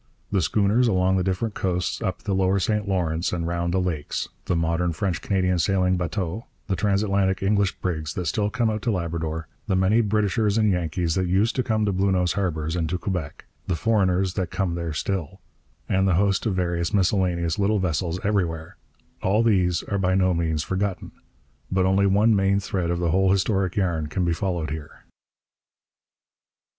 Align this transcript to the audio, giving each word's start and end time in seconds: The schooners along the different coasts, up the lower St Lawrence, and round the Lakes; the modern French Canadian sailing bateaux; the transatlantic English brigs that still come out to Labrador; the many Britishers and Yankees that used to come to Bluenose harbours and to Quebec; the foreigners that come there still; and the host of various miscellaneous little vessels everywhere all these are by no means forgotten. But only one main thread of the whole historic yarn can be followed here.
The 0.31 0.41
schooners 0.41 0.87
along 0.87 1.17
the 1.17 1.23
different 1.23 1.53
coasts, 1.53 2.01
up 2.01 2.23
the 2.23 2.33
lower 2.33 2.57
St 2.57 2.87
Lawrence, 2.89 3.31
and 3.31 3.45
round 3.45 3.71
the 3.71 3.79
Lakes; 3.79 4.29
the 4.45 4.55
modern 4.55 4.93
French 4.93 5.21
Canadian 5.21 5.59
sailing 5.59 5.95
bateaux; 5.95 6.47
the 6.65 6.75
transatlantic 6.75 7.43
English 7.43 7.73
brigs 7.81 8.15
that 8.15 8.25
still 8.25 8.49
come 8.49 8.67
out 8.67 8.81
to 8.81 8.89
Labrador; 8.91 9.47
the 9.67 9.75
many 9.75 10.01
Britishers 10.01 10.57
and 10.57 10.71
Yankees 10.71 11.13
that 11.13 11.27
used 11.27 11.55
to 11.55 11.61
come 11.61 11.85
to 11.85 11.93
Bluenose 11.93 12.33
harbours 12.33 12.75
and 12.75 12.89
to 12.89 12.97
Quebec; 12.97 13.45
the 13.67 13.75
foreigners 13.75 14.33
that 14.33 14.49
come 14.49 14.73
there 14.73 14.91
still; 14.91 15.39
and 15.87 16.07
the 16.07 16.15
host 16.15 16.47
of 16.47 16.55
various 16.55 16.95
miscellaneous 16.95 17.59
little 17.59 17.77
vessels 17.77 18.19
everywhere 18.23 18.77
all 19.21 19.43
these 19.43 19.83
are 19.83 19.99
by 19.99 20.15
no 20.15 20.33
means 20.33 20.63
forgotten. 20.63 21.11
But 21.71 21.85
only 21.85 22.07
one 22.07 22.35
main 22.35 22.59
thread 22.59 22.89
of 22.89 22.97
the 22.97 23.11
whole 23.11 23.29
historic 23.31 23.75
yarn 23.75 24.07
can 24.07 24.25
be 24.25 24.33
followed 24.33 24.71
here. 24.71 25.03